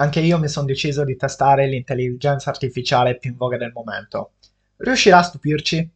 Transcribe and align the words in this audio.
Anche 0.00 0.20
io 0.20 0.38
mi 0.38 0.46
sono 0.46 0.66
deciso 0.66 1.02
di 1.02 1.16
testare 1.16 1.66
l'intelligenza 1.66 2.50
artificiale 2.50 3.16
più 3.16 3.30
in 3.30 3.36
voga 3.36 3.56
del 3.56 3.72
momento. 3.74 4.30
Riuscirà 4.76 5.18
a 5.18 5.22
stupirci? 5.22 5.90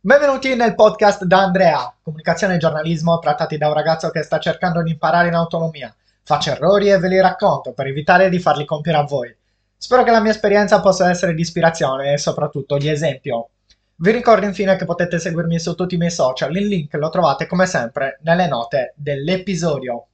Benvenuti 0.00 0.56
nel 0.56 0.74
podcast 0.74 1.22
da 1.22 1.44
Andrea, 1.44 1.94
comunicazione 2.02 2.54
e 2.54 2.58
giornalismo 2.58 3.20
trattati 3.20 3.56
da 3.56 3.68
un 3.68 3.74
ragazzo 3.74 4.10
che 4.10 4.22
sta 4.22 4.40
cercando 4.40 4.82
di 4.82 4.90
imparare 4.90 5.28
in 5.28 5.34
autonomia. 5.34 5.94
Faccio 6.24 6.50
errori 6.50 6.90
e 6.90 6.98
ve 6.98 7.06
li 7.06 7.20
racconto 7.20 7.72
per 7.72 7.86
evitare 7.86 8.28
di 8.28 8.40
farli 8.40 8.64
compiere 8.64 8.98
a 8.98 9.04
voi. 9.04 9.32
Spero 9.76 10.02
che 10.02 10.10
la 10.10 10.20
mia 10.20 10.32
esperienza 10.32 10.80
possa 10.80 11.08
essere 11.08 11.34
di 11.34 11.42
ispirazione 11.42 12.14
e 12.14 12.18
soprattutto 12.18 12.78
di 12.78 12.88
esempio. 12.88 13.50
Vi 13.94 14.10
ricordo 14.10 14.44
infine 14.44 14.74
che 14.74 14.86
potete 14.86 15.20
seguirmi 15.20 15.60
su 15.60 15.76
tutti 15.76 15.94
i 15.94 15.98
miei 15.98 16.10
social, 16.10 16.56
il 16.56 16.66
link 16.66 16.92
lo 16.94 17.10
trovate 17.10 17.46
come 17.46 17.66
sempre 17.66 18.18
nelle 18.22 18.48
note 18.48 18.92
dell'episodio. 18.96 20.06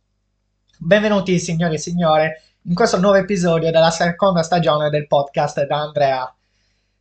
Benvenuti 0.77 1.39
signori 1.39 1.75
e 1.75 1.79
signore 1.79 2.43
in 2.64 2.74
questo 2.74 3.00
nuovo 3.00 3.16
episodio 3.16 3.70
della 3.70 3.90
seconda 3.90 4.43
stagione 4.43 4.90
del 4.90 5.07
podcast 5.07 5.64
da 5.64 5.80
Andrea. 5.80 6.35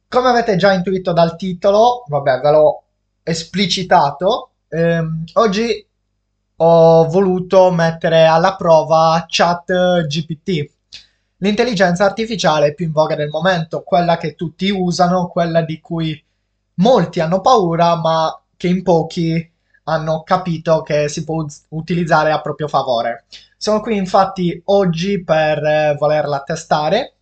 Come 0.07 0.29
avete 0.29 0.55
già 0.55 0.71
intuito 0.71 1.11
dal 1.11 1.35
titolo, 1.35 2.05
vabbè 2.07 2.39
ve 2.39 2.51
l'ho 2.51 2.83
esplicitato, 3.23 4.51
ehm, 4.69 5.23
oggi 5.33 5.85
ho 6.61 7.07
voluto 7.09 7.71
mettere 7.71 8.25
alla 8.25 8.55
prova 8.55 9.25
chat 9.27 10.05
GPT, 10.07 10.69
l'intelligenza 11.37 12.05
artificiale 12.05 12.73
più 12.73 12.85
in 12.85 12.91
voga 12.93 13.15
del 13.15 13.29
momento, 13.29 13.81
quella 13.83 14.17
che 14.17 14.35
tutti 14.35 14.69
usano, 14.69 15.27
quella 15.27 15.61
di 15.61 15.79
cui 15.81 16.21
molti 16.75 17.19
hanno 17.19 17.41
paura, 17.41 17.95
ma 17.97 18.41
che 18.55 18.67
in 18.67 18.81
pochi 18.81 19.51
hanno 19.83 20.23
capito 20.23 20.81
che 20.83 21.09
si 21.09 21.23
può 21.23 21.45
utilizzare 21.69 22.31
a 22.31 22.41
proprio 22.41 22.67
favore. 22.67 23.25
Sono 23.61 23.81
qui 23.81 23.97
infatti 23.97 24.61
oggi 24.67 25.21
per 25.21 25.61
eh, 25.61 25.95
volerla 25.99 26.43
testare, 26.43 27.15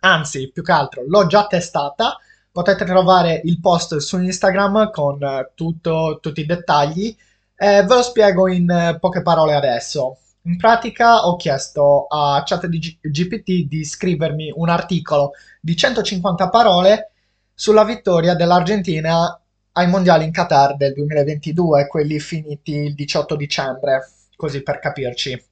anzi 0.00 0.50
più 0.50 0.60
che 0.60 0.72
altro 0.72 1.04
l'ho 1.06 1.26
già 1.28 1.46
testata, 1.46 2.18
potete 2.50 2.84
trovare 2.84 3.40
il 3.44 3.60
post 3.60 3.98
su 3.98 4.18
Instagram 4.18 4.90
con 4.90 5.22
eh, 5.22 5.52
tutto, 5.54 6.18
tutti 6.20 6.40
i 6.40 6.46
dettagli 6.46 7.16
e 7.54 7.84
ve 7.84 7.94
lo 7.94 8.02
spiego 8.02 8.48
in 8.48 8.68
eh, 8.68 8.98
poche 8.98 9.22
parole 9.22 9.54
adesso. 9.54 10.16
In 10.46 10.56
pratica 10.56 11.28
ho 11.28 11.36
chiesto 11.36 12.06
a 12.08 12.42
ChatGPT 12.44 13.68
di 13.68 13.84
scrivermi 13.84 14.52
un 14.56 14.68
articolo 14.68 15.30
di 15.60 15.76
150 15.76 16.48
parole 16.48 17.12
sulla 17.54 17.84
vittoria 17.84 18.34
dell'Argentina 18.34 19.40
ai 19.74 19.86
mondiali 19.86 20.24
in 20.24 20.32
Qatar 20.32 20.76
del 20.76 20.92
2022, 20.92 21.86
quelli 21.86 22.18
finiti 22.18 22.72
il 22.72 22.96
18 22.96 23.36
dicembre, 23.36 24.08
così 24.34 24.60
per 24.64 24.80
capirci. 24.80 25.50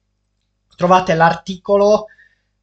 Trovate 0.81 1.13
l'articolo 1.13 2.07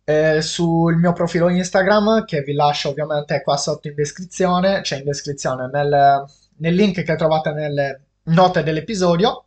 eh, 0.03 0.43
sul 0.43 0.97
mio 0.97 1.13
profilo 1.13 1.49
Instagram 1.49 2.25
che 2.25 2.43
vi 2.43 2.53
lascio 2.53 2.89
ovviamente 2.89 3.41
qua 3.43 3.57
sotto 3.57 3.87
in 3.87 3.95
descrizione, 3.95 4.83
cioè 4.83 4.99
in 4.99 5.05
descrizione 5.05 5.71
nel, 5.73 6.25
nel 6.57 6.75
link 6.75 7.05
che 7.05 7.15
trovate 7.15 7.53
nelle 7.53 8.01
note 8.25 8.65
dell'episodio. 8.65 9.45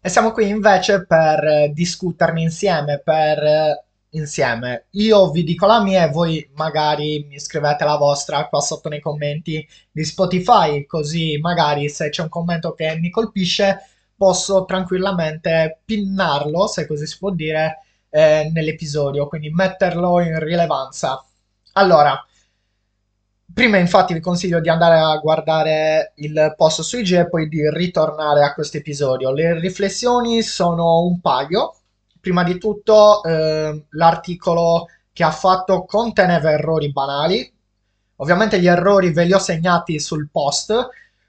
E 0.00 0.08
siamo 0.08 0.32
qui 0.32 0.48
invece 0.48 1.04
per 1.04 1.72
discuterne 1.74 2.40
insieme, 2.40 3.02
per 3.04 3.84
insieme. 4.12 4.86
Io 4.92 5.30
vi 5.30 5.44
dico 5.44 5.66
la 5.66 5.82
mia 5.82 6.06
e 6.06 6.10
voi 6.10 6.50
magari 6.54 7.26
mi 7.28 7.38
scrivete 7.38 7.84
la 7.84 7.98
vostra 7.98 8.46
qua 8.46 8.60
sotto 8.60 8.88
nei 8.88 9.00
commenti 9.00 9.68
di 9.90 10.04
Spotify, 10.04 10.86
così 10.86 11.36
magari 11.36 11.90
se 11.90 12.08
c'è 12.08 12.22
un 12.22 12.30
commento 12.30 12.72
che 12.72 12.96
mi 12.98 13.10
colpisce 13.10 13.78
posso 14.16 14.64
tranquillamente 14.64 15.80
pinnarlo, 15.84 16.66
se 16.66 16.86
così 16.86 17.06
si 17.06 17.18
può 17.18 17.30
dire, 17.30 17.80
eh, 18.10 18.50
nell'episodio, 18.52 19.28
quindi 19.28 19.50
metterlo 19.50 20.20
in 20.20 20.38
rilevanza. 20.40 21.24
Allora, 21.74 22.22
prima 23.52 23.78
infatti 23.78 24.12
vi 24.12 24.20
consiglio 24.20 24.60
di 24.60 24.68
andare 24.68 24.98
a 24.98 25.16
guardare 25.18 26.12
il 26.16 26.54
post 26.56 26.82
su 26.82 26.98
IG 26.98 27.12
e 27.12 27.28
poi 27.28 27.48
di 27.48 27.68
ritornare 27.70 28.42
a 28.42 28.52
questo 28.52 28.76
episodio. 28.76 29.32
Le 29.32 29.58
riflessioni 29.58 30.42
sono 30.42 31.02
un 31.02 31.20
paio, 31.20 31.74
prima 32.20 32.42
di 32.44 32.58
tutto 32.58 33.22
eh, 33.22 33.84
l'articolo 33.90 34.86
che 35.12 35.24
ha 35.24 35.30
fatto 35.30 35.84
conteneva 35.84 36.50
errori 36.50 36.92
banali. 36.92 37.52
Ovviamente 38.16 38.60
gli 38.60 38.66
errori 38.66 39.12
ve 39.12 39.24
li 39.24 39.32
ho 39.32 39.38
segnati 39.38 39.98
sul 39.98 40.28
post. 40.30 40.74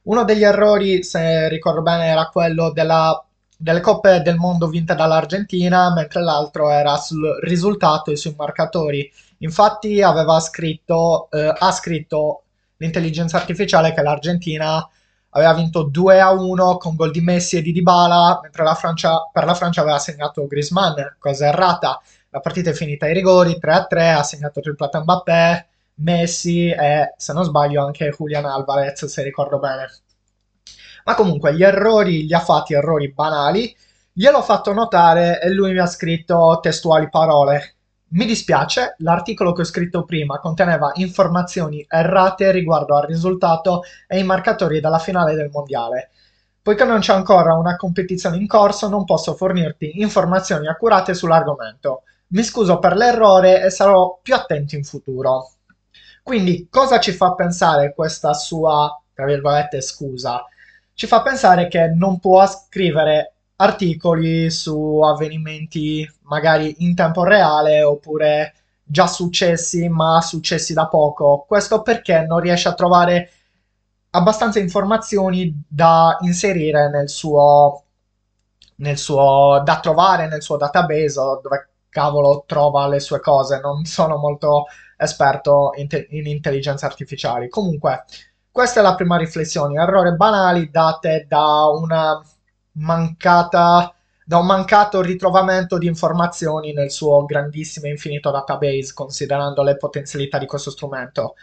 Uno 0.03 0.23
degli 0.23 0.43
errori, 0.43 1.03
se 1.03 1.47
ricordo 1.47 1.81
bene, 1.81 2.07
era 2.07 2.27
quello 2.27 2.71
della, 2.71 3.23
delle 3.61 3.79
coppe 3.79 4.21
del 4.21 4.37
mondo 4.37 4.67
vinte 4.67 4.95
dall'Argentina, 4.95 5.93
mentre 5.93 6.21
l'altro 6.21 6.69
era 6.71 6.97
sul 6.97 7.37
risultato 7.41 8.09
e 8.11 8.15
sui 8.15 8.33
marcatori. 8.35 9.09
Infatti 9.39 10.01
aveva 10.01 10.39
scritto, 10.39 11.29
eh, 11.29 11.53
ha 11.55 11.71
scritto 11.71 12.43
l'intelligenza 12.77 13.37
artificiale 13.37 13.93
che 13.93 14.01
l'Argentina 14.01 14.87
aveva 15.29 15.53
vinto 15.53 15.83
2 15.83 16.19
a 16.19 16.31
1 16.31 16.77
con 16.77 16.95
gol 16.95 17.11
di 17.11 17.21
Messi 17.21 17.57
e 17.57 17.61
di 17.61 17.71
Dybala, 17.71 18.39
mentre 18.41 18.63
la 18.63 18.73
Francia, 18.73 19.29
per 19.31 19.45
la 19.45 19.53
Francia 19.53 19.81
aveva 19.81 19.99
segnato 19.99 20.47
Griezmann, 20.47 20.95
cosa 21.19 21.47
errata. 21.47 22.01
La 22.29 22.39
partita 22.39 22.71
è 22.71 22.73
finita 22.73 23.05
ai 23.05 23.13
rigori, 23.13 23.59
3 23.59 23.73
a 23.73 23.85
3, 23.85 24.09
ha 24.11 24.23
segnato 24.23 24.59
triplata 24.59 25.01
Mbappé, 25.01 25.67
Messi 25.95 26.69
e, 26.69 27.13
se 27.15 27.33
non 27.33 27.43
sbaglio, 27.43 27.85
anche 27.85 28.09
Julian 28.17 28.45
Alvarez, 28.45 29.05
se 29.05 29.23
ricordo 29.23 29.59
bene. 29.59 29.87
Ma 31.05 31.15
comunque, 31.15 31.55
gli 31.55 31.63
errori 31.63 32.25
li 32.25 32.33
ha 32.33 32.39
fatti, 32.39 32.73
errori 32.73 33.11
banali, 33.11 33.75
gliel'ho 34.13 34.41
fatto 34.41 34.73
notare 34.73 35.41
e 35.41 35.49
lui 35.51 35.71
mi 35.71 35.79
ha 35.79 35.85
scritto 35.85 36.59
testuali 36.61 37.09
parole. 37.09 37.75
Mi 38.09 38.25
dispiace, 38.25 38.95
l'articolo 38.99 39.53
che 39.53 39.61
ho 39.61 39.65
scritto 39.65 40.03
prima 40.03 40.39
conteneva 40.39 40.91
informazioni 40.95 41.85
errate 41.87 42.51
riguardo 42.51 42.97
al 42.97 43.07
risultato 43.07 43.83
e 44.05 44.19
i 44.19 44.23
marcatori 44.23 44.81
della 44.81 44.99
finale 44.99 45.33
del 45.33 45.49
mondiale. 45.49 46.09
Poiché 46.61 46.83
non 46.83 46.99
c'è 46.99 47.13
ancora 47.13 47.55
una 47.55 47.77
competizione 47.77 48.35
in 48.35 48.47
corso, 48.47 48.89
non 48.89 49.05
posso 49.05 49.33
fornirti 49.33 50.01
informazioni 50.01 50.67
accurate 50.67 51.13
sull'argomento. 51.13 52.03
Mi 52.27 52.43
scuso 52.43 52.79
per 52.79 52.95
l'errore 52.95 53.63
e 53.63 53.69
sarò 53.69 54.19
più 54.21 54.35
attento 54.35 54.75
in 54.75 54.83
futuro. 54.83 55.51
Quindi, 56.21 56.67
cosa 56.69 56.99
ci 56.99 57.13
fa 57.13 57.33
pensare 57.33 57.93
questa 57.95 58.33
sua, 58.33 58.93
tra 59.13 59.25
virgolette, 59.25 59.81
scusa? 59.81 60.45
Ci 60.93 61.07
fa 61.07 61.21
pensare 61.21 61.67
che 61.67 61.87
non 61.87 62.19
può 62.19 62.45
scrivere 62.47 63.33
articoli 63.57 64.49
su 64.49 64.99
avvenimenti 65.01 66.09
magari 66.23 66.75
in 66.79 66.95
tempo 66.95 67.23
reale 67.23 67.83
oppure 67.83 68.53
già 68.83 69.07
successi 69.07 69.87
ma 69.87 70.21
successi 70.21 70.73
da 70.73 70.87
poco. 70.87 71.45
Questo 71.47 71.81
perché 71.81 72.21
non 72.27 72.39
riesce 72.39 72.67
a 72.67 72.73
trovare 72.73 73.31
abbastanza 74.11 74.59
informazioni 74.59 75.63
da 75.67 76.17
inserire 76.21 76.89
nel 76.89 77.09
suo, 77.09 77.83
nel 78.77 78.97
suo 78.97 79.61
da 79.63 79.79
trovare 79.79 80.27
nel 80.27 80.41
suo 80.41 80.57
database 80.57 81.19
dove 81.41 81.69
cavolo 81.89 82.43
trova 82.45 82.87
le 82.87 82.99
sue 82.99 83.19
cose. 83.19 83.59
Non 83.59 83.85
sono 83.85 84.17
molto 84.17 84.65
esperto 84.97 85.71
in, 85.77 85.87
te- 85.87 86.07
in 86.11 86.27
intelligenza 86.27 86.85
artificiale. 86.85 87.47
Comunque, 87.49 88.05
questa 88.51 88.79
è 88.79 88.83
la 88.83 88.95
prima 88.95 89.17
riflessione. 89.17 89.81
Errori 89.81 90.15
banali 90.15 90.69
date 90.69 91.25
da 91.27 91.67
una 91.67 92.21
mancata 92.73 93.93
da 94.23 94.37
un 94.37 94.45
mancato 94.45 95.01
ritrovamento 95.01 95.77
di 95.77 95.87
informazioni 95.87 96.71
nel 96.71 96.89
suo 96.89 97.25
grandissimo 97.25 97.87
e 97.87 97.89
infinito 97.89 98.31
database, 98.31 98.93
considerando 98.93 99.61
le 99.61 99.75
potenzialità 99.75 100.37
di 100.37 100.45
questo 100.45 100.71
strumento. 100.71 101.35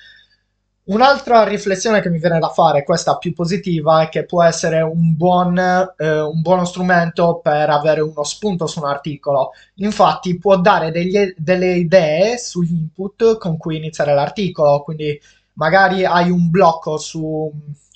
Un'altra 0.85 1.45
riflessione 1.45 2.01
che 2.01 2.09
mi 2.09 2.19
viene 2.19 2.39
da 2.39 2.49
fare, 2.49 2.85
questa 2.85 3.19
più 3.19 3.35
positiva, 3.35 4.01
è 4.01 4.09
che 4.09 4.25
può 4.25 4.43
essere 4.43 4.81
un, 4.81 5.15
buon, 5.15 5.59
eh, 5.59 6.21
un 6.21 6.41
buono 6.41 6.65
strumento 6.65 7.41
per 7.43 7.69
avere 7.69 8.01
uno 8.01 8.25
spunto 8.25 8.67
su 8.67 8.81
un 8.81 8.87
articolo. 8.87 9.51
Infatti 9.77 10.39
può 10.39 10.57
dare 10.57 10.91
degli, 10.91 11.35
delle 11.37 11.75
idee 11.75 12.39
sugli 12.39 12.73
input 12.73 13.37
con 13.37 13.59
cui 13.59 13.77
iniziare 13.77 14.15
l'articolo, 14.15 14.83
quindi 14.83 15.21
magari 15.59 16.05
hai 16.05 16.31
un 16.31 16.51
blocco 16.51 16.97
su, 16.99 17.53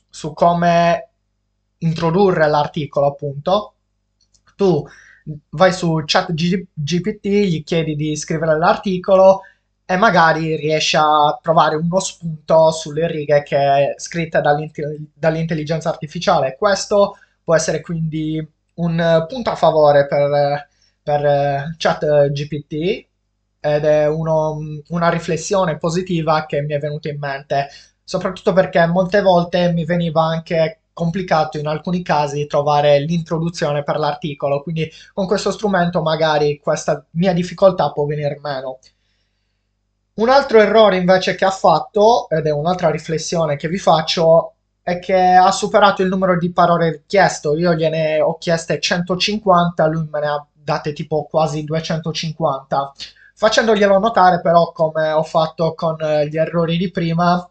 su 0.09 0.33
come 0.35 1.11
introdurre 1.79 2.49
l'articolo, 2.49 3.07
appunto, 3.07 3.75
tu 4.57 4.85
vai 5.51 5.73
su 5.73 6.03
chat 6.05 6.33
GPT, 6.35 7.27
gli 7.27 7.63
chiedi 7.65 7.95
di 7.97 8.17
scrivere 8.17 8.59
l'articolo 8.59 9.43
e 9.85 9.97
magari 9.97 10.57
riesci 10.57 10.97
a 10.97 11.39
trovare 11.41 11.77
uno 11.77 12.01
spunto 12.01 12.71
sulle 12.73 13.07
righe 13.07 13.43
che 13.43 13.57
è 13.57 13.95
scritta 13.97 14.41
dall'intelligenza 14.41 15.89
artificiale. 15.89 16.57
Questo 16.57 17.17
può 17.43 17.55
essere 17.55 17.81
quindi 17.81 18.45
un 18.75 19.27
punto 19.29 19.51
a 19.51 19.57
favore 19.57 20.07
per, 20.07 20.69
per 21.03 21.75
chat 21.77 22.31
GPT 22.31 23.07
ed 23.65 23.85
è 23.85 24.09
uno, 24.09 24.59
una 24.89 25.09
riflessione 25.09 25.79
positiva 25.79 26.47
che 26.47 26.63
mi 26.63 26.75
è 26.75 26.81
venuta 26.81 27.09
in 27.09 27.19
mente, 27.21 27.69
soprattutto 28.03 28.53
perché 28.53 28.85
molte 28.87 29.23
volte 29.23 29.73
mi 29.73 29.85
veniva 29.85 30.23
anche 30.23 30.81
complicato 30.93 31.59
in 31.59 31.69
alcuni 31.69 32.03
casi 32.03 32.47
trovare 32.47 32.99
l'introduzione 32.99 33.85
per 33.85 33.99
l'articolo, 33.99 34.63
quindi 34.63 34.91
con 35.15 35.27
questo 35.29 35.53
strumento 35.53 36.03
magari 36.03 36.59
questa 36.61 37.07
mia 37.11 37.33
difficoltà 37.33 37.93
può 37.93 38.05
venire 38.05 38.41
meno. 38.43 38.81
Un 40.15 40.29
altro 40.29 40.59
errore 40.61 40.97
invece 40.97 41.37
che 41.37 41.45
ha 41.45 41.51
fatto, 41.51 42.29
ed 42.29 42.47
è 42.47 42.51
un'altra 42.51 42.91
riflessione 42.91 43.57
che 43.57 43.69
vi 43.69 43.79
faccio, 43.79 44.55
è 44.83 44.99
che 44.99 45.17
ha 45.17 45.51
superato 45.53 46.03
il 46.03 46.09
numero 46.09 46.37
di 46.37 46.53
parole 46.53 46.91
richiesto. 46.91 47.57
Io 47.57 47.73
gliene 47.75 48.21
ho 48.21 48.37
chieste 48.39 48.81
150, 48.81 49.87
lui 49.87 50.09
me 50.11 50.21
ne 50.21 50.27
ha 50.27 50.45
date 50.53 50.93
tipo 50.93 51.25
quasi 51.25 51.65
250. 51.65 52.93
Facendoglielo 53.35 53.99
notare 53.99 54.41
però 54.41 54.73
come 54.73 55.11
ho 55.11 55.23
fatto 55.23 55.75
con 55.75 55.97
eh, 56.01 56.29
gli 56.29 56.37
errori 56.37 56.77
di 56.77 56.91
prima, 56.91 57.49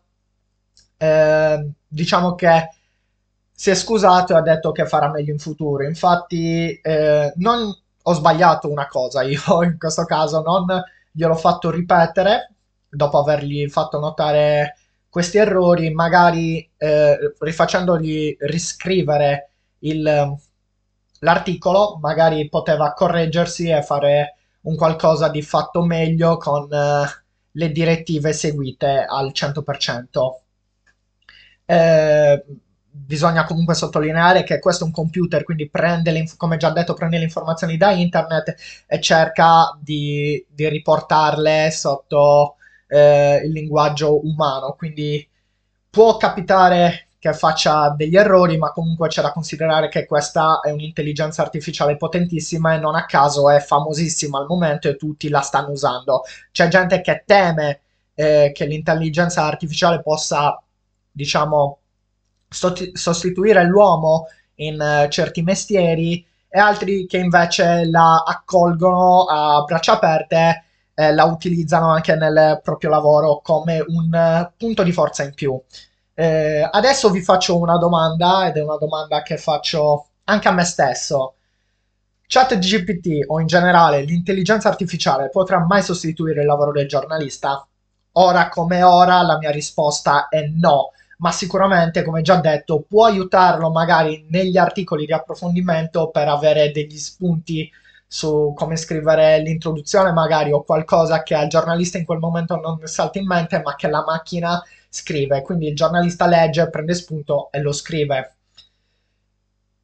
eh, 0.98 1.70
diciamo 1.88 2.36
che 2.36 2.70
si 3.52 3.70
è 3.70 3.76
scusato 3.76 4.34
e 4.34 4.38
ha 4.38 4.42
detto 4.42 4.72
che 4.72 4.86
farà 4.88 5.10
meglio 5.10 5.32
in 5.32 5.40
futuro. 5.40 5.84
Infatti, 5.84 6.72
eh, 6.82 7.34
non 7.36 7.76
ho 8.04 8.14
sbagliato 8.14 8.70
una 8.70 8.88
cosa 8.88 9.22
io 9.24 9.64
in 9.64 9.78
questo 9.78 10.06
caso, 10.06 10.42
non 10.42 10.66
gliel'ho 11.12 11.36
fatto 11.36 11.70
ripetere 11.70 12.54
dopo 12.90 13.20
avergli 13.20 13.68
fatto 13.70 14.00
notare 14.00 14.78
questi 15.10 15.38
errori, 15.38 15.92
magari 15.92 16.68
eh, 16.78 17.36
rifacendogli 17.38 18.38
riscrivere 18.40 19.50
il, 19.80 20.38
l'articolo, 21.20 21.98
magari 22.02 22.48
poteva 22.50 22.94
correggersi 22.94 23.70
e 23.70 23.82
fare 23.84 24.38
un 24.62 24.76
qualcosa 24.76 25.30
di 25.30 25.42
fatto 25.42 25.84
meglio 25.84 26.38
con 26.38 26.72
eh, 26.72 27.06
le 27.52 27.72
direttive 27.72 28.34
seguite 28.34 29.06
al 29.08 29.32
100%. 29.34 30.42
Eh, 31.66 32.44
bisogna 32.94 33.46
comunque 33.46 33.74
sottolineare 33.74 34.44
che 34.44 34.60
questo 34.60 34.84
è 34.84 34.88
un 34.88 34.94
computer, 34.94 35.44
quindi 35.44 35.70
prende, 35.70 36.12
le, 36.12 36.30
come 36.38 36.58
già 36.58 36.70
detto, 36.72 36.94
prende 36.94 37.18
le 37.18 37.24
informazioni 37.24 37.78
da 37.78 37.92
internet 37.92 38.56
e 38.88 39.00
cerca 39.02 39.78
di, 39.80 40.46
di 40.50 40.68
riportarle 40.68 41.72
sotto 41.72 42.56
eh, 42.88 43.42
il 43.46 43.52
linguaggio 43.52 44.26
umano. 44.26 44.74
Quindi 44.78 45.28
può 45.90 46.18
capitare 46.18 47.08
che 47.22 47.34
faccia 47.34 47.94
degli 47.96 48.18
errori, 48.18 48.58
ma 48.58 48.72
comunque 48.72 49.08
c'è 49.08 49.22
da 49.22 49.32
considerare 49.32 49.90
che 49.90 50.08
questa 50.08 50.60
è 50.60 50.72
un'intelligenza 50.72 51.44
artificiale 51.44 51.96
potentissima 51.96 52.74
e 52.74 52.80
non 52.80 52.96
a 52.96 53.06
caso 53.06 53.48
è 53.52 53.60
famosissima 53.60 54.40
al 54.40 54.48
momento 54.48 54.90
e 54.90 54.96
tutti 54.96 55.30
la 55.30 55.42
stanno 55.42 55.70
usando. 55.70 56.24
C'è 56.52 56.68
gente 56.68 57.00
che 57.02 57.22
teme 57.24 57.82
eh, 58.16 58.52
che 58.56 58.66
l'intelligenza 58.66 59.44
artificiale 59.44 60.02
possa, 60.02 60.60
diciamo, 61.12 61.78
sostituire 62.50 63.66
l'uomo 63.66 64.26
in 64.56 64.82
uh, 64.82 65.08
certi 65.08 65.44
mestieri 65.44 66.26
e 66.50 66.60
altri 66.60 67.06
che 67.06 67.18
invece 67.18 67.86
la 67.86 68.24
accolgono 68.26 69.26
a 69.26 69.62
braccia 69.62 69.94
aperte 69.94 70.64
e 70.96 71.14
la 71.14 71.26
utilizzano 71.26 71.92
anche 71.92 72.16
nel 72.16 72.60
proprio 72.64 72.90
lavoro 72.90 73.42
come 73.44 73.80
un 73.88 74.10
uh, 74.12 74.52
punto 74.58 74.82
di 74.82 74.92
forza 74.92 75.22
in 75.22 75.36
più. 75.36 75.62
Eh, 76.22 76.70
adesso 76.72 77.10
vi 77.10 77.24
faccio 77.24 77.58
una 77.58 77.78
domanda 77.78 78.46
ed 78.46 78.56
è 78.56 78.62
una 78.62 78.78
domanda 78.78 79.24
che 79.24 79.38
faccio 79.38 80.10
anche 80.26 80.48
a 80.48 80.52
me 80.52 80.64
stesso. 80.66 81.34
Chat 82.28 82.60
GPT 82.60 83.26
o 83.26 83.40
in 83.40 83.48
generale 83.48 84.04
l'intelligenza 84.04 84.70
artificiale 84.70 85.30
potrà 85.30 85.66
mai 85.66 85.82
sostituire 85.82 86.42
il 86.42 86.46
lavoro 86.46 86.72
del 86.72 86.88
giornalista? 86.88 87.68
Ora 88.14 88.50
come 88.50 88.84
ora 88.84 89.24
la 89.24 89.40
mia 89.40 89.50
risposta 89.50 90.28
è 90.28 90.44
no 90.44 90.92
ma 91.18 91.32
sicuramente, 91.32 92.04
come 92.04 92.22
già 92.22 92.36
detto, 92.36 92.86
può 92.88 93.06
aiutarlo 93.06 93.72
magari 93.72 94.26
negli 94.30 94.58
articoli 94.58 95.08
di 95.08 95.14
approfondimento 95.14 96.10
per 96.10 96.28
avere 96.28 96.72
degli 96.72 96.98
spunti 96.98 97.68
su 98.14 98.52
come 98.58 98.76
scrivere 98.76 99.40
l'introduzione 99.40 100.12
magari 100.12 100.52
o 100.52 100.66
qualcosa 100.66 101.24
che 101.24 101.34
al 101.34 101.48
giornalista 101.48 101.98
in 101.98 102.04
quel 102.04 102.20
momento 102.20 102.58
non 102.58 102.78
salta 102.84 103.20
in 103.20 103.26
mente 103.26 103.62
ma 103.62 103.76
che 103.76 103.88
la 103.88 104.04
macchina 104.06 104.62
scrive. 104.90 105.42
Quindi 105.42 105.70
il 105.70 105.76
giornalista 105.78 106.28
legge, 106.28 106.70
prende 106.70 106.94
spunto 106.94 107.50
e 107.54 107.62
lo 107.62 107.72
scrive. 107.72 108.36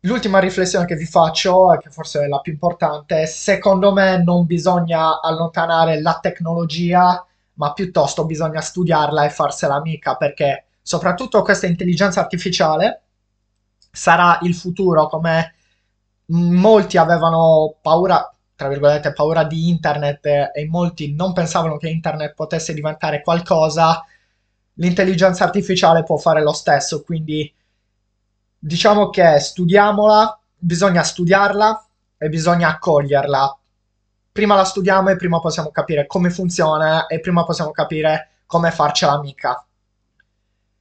L'ultima 0.02 0.40
riflessione 0.40 0.86
che 0.86 0.98
vi 0.98 1.06
faccio 1.06 1.78
che 1.82 1.90
forse 1.90 2.26
è 2.26 2.28
la 2.28 2.42
più 2.42 2.52
importante 2.52 3.26
secondo 3.28 3.94
me 3.94 4.22
non 4.22 4.46
bisogna 4.46 5.22
allontanare 5.22 6.02
la 6.02 6.20
tecnologia 6.22 7.26
ma 7.54 7.72
piuttosto 7.72 8.26
bisogna 8.26 8.60
studiarla 8.60 9.24
e 9.24 9.30
farsela 9.30 9.76
amica 9.76 10.18
perché 10.18 10.66
soprattutto 10.82 11.42
questa 11.44 11.66
intelligenza 11.66 12.20
artificiale 12.20 13.04
sarà 13.90 14.38
il 14.42 14.54
futuro 14.54 15.08
come 15.08 15.54
molti 16.28 16.98
avevano 16.98 17.78
paura 17.82 18.32
tra 18.58 18.70
virgolette 18.70 19.14
paura 19.14 19.44
di 19.44 19.70
internet 19.70 20.26
e 20.26 20.66
molti 20.68 21.14
non 21.14 21.32
pensavano 21.32 21.78
che 21.78 21.90
internet 21.90 22.34
potesse 22.34 22.74
diventare 22.74 23.22
qualcosa. 23.22 24.04
L'intelligenza 24.74 25.44
artificiale 25.44 26.04
può 26.04 26.18
fare 26.18 26.42
lo 26.42 26.54
stesso 26.54 27.04
quindi 27.04 27.54
diciamo 28.58 29.10
che 29.12 29.40
studiamola 29.40 30.40
bisogna 30.58 31.04
studiarla 31.04 31.88
e 32.18 32.30
bisogna 32.30 32.70
accoglierla. 32.70 33.60
Prima 34.32 34.56
la 34.56 34.66
studiamo 34.66 35.10
e 35.10 35.16
prima 35.18 35.40
possiamo 35.40 35.70
capire 35.70 36.08
come 36.08 36.32
funziona 36.32 37.06
e 37.06 37.20
prima 37.20 37.46
possiamo 37.46 37.70
capire 37.70 38.30
come 38.48 38.72
farcela 38.72 39.12
amica. 39.12 39.64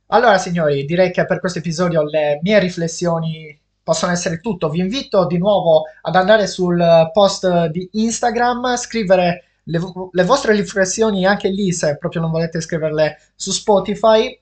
Allora, 0.08 0.38
signori, 0.38 0.84
direi 0.86 1.10
che 1.10 1.26
per 1.26 1.40
questo 1.40 1.58
episodio 1.58 2.04
le 2.04 2.38
mie 2.42 2.58
riflessioni 2.58 3.58
possono 3.86 4.10
essere 4.10 4.40
tutto. 4.40 4.68
Vi 4.68 4.80
invito 4.80 5.26
di 5.26 5.38
nuovo 5.38 5.84
ad 6.02 6.16
andare 6.16 6.48
sul 6.48 7.08
post 7.12 7.66
di 7.66 7.88
Instagram, 7.92 8.76
scrivere 8.76 9.44
le, 9.62 9.80
le 10.10 10.24
vostre 10.24 10.56
riflessioni 10.56 11.24
anche 11.24 11.48
lì 11.50 11.70
se 11.70 11.96
proprio 11.96 12.22
non 12.22 12.32
volete 12.32 12.60
scriverle 12.60 13.16
su 13.36 13.52
Spotify 13.52 14.36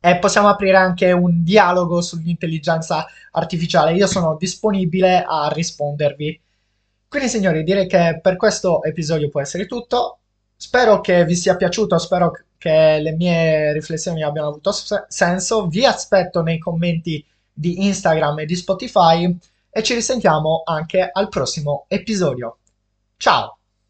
e 0.00 0.18
possiamo 0.18 0.48
aprire 0.48 0.78
anche 0.78 1.12
un 1.12 1.44
dialogo 1.44 2.00
sull'intelligenza 2.00 3.06
artificiale. 3.30 3.92
Io 3.92 4.08
sono 4.08 4.36
disponibile 4.36 5.24
a 5.24 5.48
rispondervi. 5.52 6.40
Quindi, 7.06 7.28
signori, 7.28 7.62
direi 7.62 7.86
che 7.86 8.18
per 8.20 8.34
questo 8.34 8.82
episodio 8.82 9.28
può 9.28 9.40
essere 9.40 9.66
tutto. 9.66 10.18
Spero 10.56 11.00
che 11.00 11.24
vi 11.24 11.36
sia 11.36 11.54
piaciuto, 11.54 11.96
spero 11.98 12.32
che 12.58 12.98
le 13.00 13.12
mie 13.12 13.72
riflessioni 13.72 14.24
abbiano 14.24 14.48
avuto 14.48 14.72
senso. 15.06 15.68
Vi 15.68 15.86
aspetto 15.86 16.42
nei 16.42 16.58
commenti 16.58 17.24
di 17.60 17.86
Instagram 17.86 18.40
e 18.40 18.46
di 18.46 18.56
Spotify 18.56 19.36
e 19.68 19.82
ci 19.82 19.94
risentiamo 19.94 20.62
anche 20.64 21.08
al 21.12 21.28
prossimo 21.28 21.84
episodio. 21.88 22.56
Ciao! 23.18 23.59